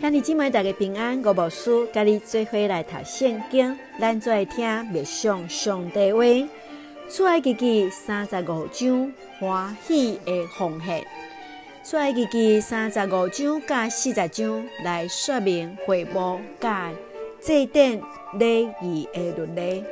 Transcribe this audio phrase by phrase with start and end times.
[0.00, 6.22] 兄弟姊妹大家平安，我无事，甲你做伙来读圣经，咱做爱听默上上帝话。
[7.10, 11.04] 出埃及记三十五章欢喜的奉献，
[11.84, 16.90] 出埃及记三十五章甲四十章来说明会幕甲
[17.38, 18.00] 祭典
[18.38, 19.84] 礼仪的伦理，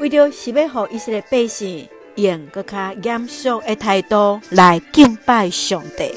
[0.00, 6.12] 为着是要互以色列百姓用搁较严肃的态度来敬拜上帝。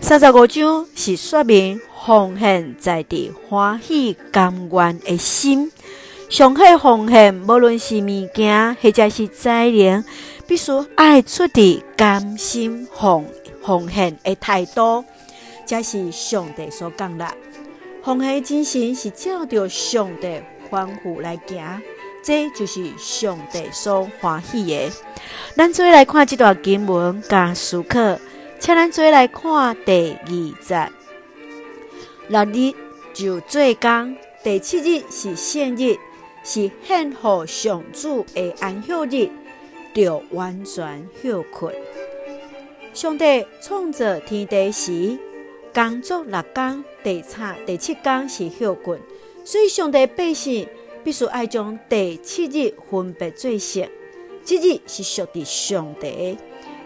[0.00, 5.72] 三十五章是说明奉献在地欢喜甘愿的心，
[6.28, 10.04] 上好奉献，无论是物件或者是材料，
[10.46, 13.24] 必须爱出的甘心奉
[13.62, 15.02] 奉献的态度，
[15.64, 17.26] 这是上帝所讲的。
[18.02, 21.80] 奉献精神是照着上帝吩咐来行，
[22.22, 24.92] 这就是上帝所欢喜的。
[25.56, 28.18] 咱做来看这段经文加思考。
[28.58, 30.90] 请咱做来看第二节，
[32.28, 32.74] 六日
[33.12, 35.98] 就做工，第七日是圣日，
[36.42, 39.30] 是献给上主的安息日，
[39.92, 41.74] 就完全休困。
[42.94, 45.18] 上帝创造天地时，
[45.74, 47.36] 工作六工，第七
[47.66, 48.98] 第七工是休困，
[49.44, 50.66] 所以上帝百姓
[51.02, 53.86] 必须爱将第七日分别做圣，
[54.46, 56.38] 这日是属于上帝。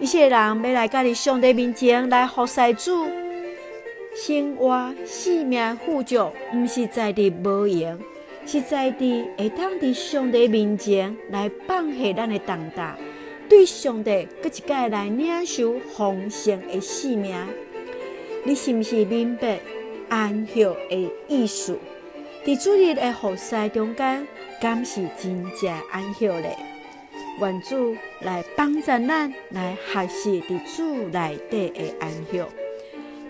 [0.00, 3.06] 一些人要来家里上帝面前来服侍主，
[4.18, 7.98] 生活性命富足，毋是在地无用，
[8.46, 12.96] 是在地会当伫上帝面前来放下咱的重担，
[13.46, 17.36] 对上帝搁一摆来领受丰盛的性命。
[18.42, 19.60] 你是不是明白
[20.08, 21.78] 安息的意思？
[22.42, 24.26] 伫主日的服侍中间，
[24.62, 26.56] 敢是真正安息咧？
[27.42, 32.42] 愿主来帮助咱，来学习伫主内底的安息。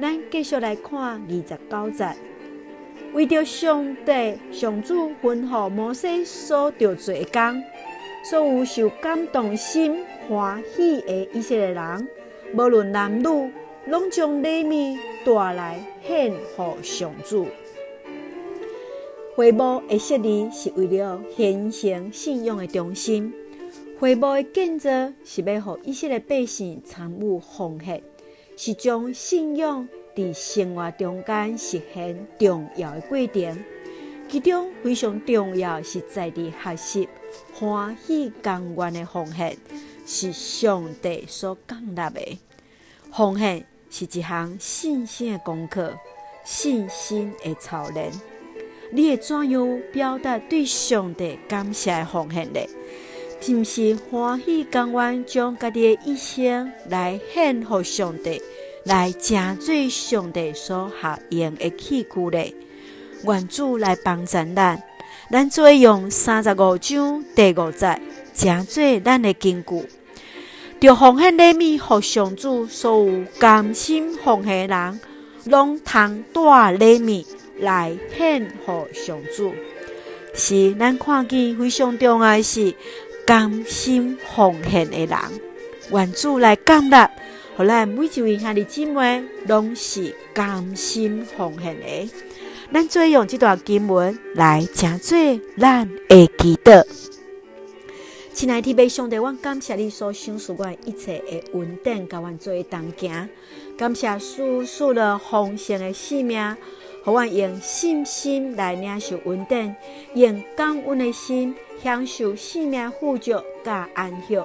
[0.00, 2.08] 咱继续来看二十九节，
[3.12, 7.62] 为着上帝上主吩咐摩西所着做的工，
[8.24, 12.08] 所有受感动心欢喜的以色列人，
[12.54, 13.52] 无论男女，
[13.86, 17.46] 拢将礼物带来献给上主。
[19.36, 23.32] 会幕的设立是为了显现信仰的中心。
[23.98, 24.90] 会幕的建造
[25.24, 28.02] 是要让以色列百姓参与奉献，
[28.56, 33.64] 是将信仰伫生活中间实现重要的过程。
[34.28, 37.08] 其中非常重要是在地学习
[37.52, 39.56] 欢喜甘愿的奉献，
[40.06, 42.38] 是上帝所建立的。
[43.12, 45.94] 奉献是一项信心的功课，
[46.44, 48.10] 信心的操练。
[48.90, 52.60] 你会怎样表达对上帝感谢的奉献呢？
[53.46, 58.40] 是毋是欢喜甘愿将家己的一生来献给上帝，
[58.84, 62.54] 来成做上帝所合用的器具咧？
[63.24, 64.82] 愿主来帮助咱，
[65.30, 68.00] 咱做用三十五章第五节，
[68.34, 69.86] 成做咱的根据。
[70.80, 75.00] 着奉献礼物互上主，所有甘心奉献人，
[75.44, 77.26] 拢通带礼物
[77.58, 79.52] 来献互上主。
[80.32, 82.74] 是咱看见非常重要的是。
[83.26, 85.18] 甘心奉献的人，
[85.90, 87.10] 愿主来感纳，
[87.56, 92.10] 互咱每一位兄弟姊妹拢是甘心奉献的。
[92.72, 95.16] 咱做用这段经文来成做
[95.58, 96.84] 咱的祈祷。
[98.32, 103.28] 亲爱的弟兄弟，我感谢你所赏赐我一切的恩典，甲阮做同行。
[103.78, 106.56] 感谢赐赐了奉献的性命。
[107.04, 109.74] 互阮用信心来领受稳定，
[110.14, 113.32] 用感恩的心享受生命富足
[113.62, 114.38] 甲安息。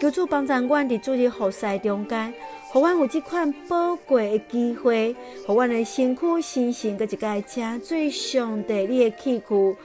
[0.00, 2.32] 求主帮助阮伫主日服侍中间，
[2.68, 9.76] 互阮有这款宝贵的机会，互阮的身躯、心性搁一个成做上帝你的器具，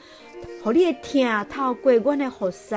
[0.63, 2.75] 互你的听透过阮的服侍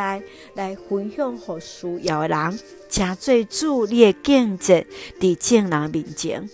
[0.54, 2.58] 来分享互需要的人，
[2.88, 4.82] 成做主你的见证
[5.20, 6.48] 伫众人面前。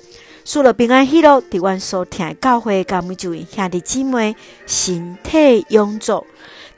[0.47, 6.25] 赐了平安喜乐，伫阮所听教会，甲每一位兄弟姊妹身体永驻，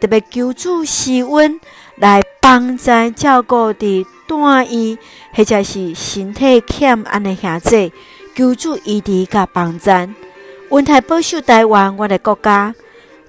[0.01, 1.61] 特别求助施恩
[1.97, 2.85] 来帮助
[3.15, 4.99] 照顾伫住院
[5.35, 7.93] 或者是身体欠安的兄弟，
[8.35, 9.91] 求助医治甲帮助，
[10.71, 12.75] 温台保守台湾我的国家，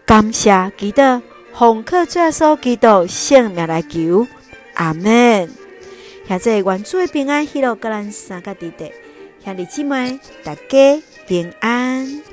[0.05, 1.21] 感谢祈祷，
[1.53, 4.25] 奉靠主耶稣基督圣命来求，
[4.75, 5.49] 阿门。
[6.25, 8.89] 现在愿主的平安喜乐，甲咱三个弟弟。
[9.43, 12.28] 兄弟姊妹，大家平安。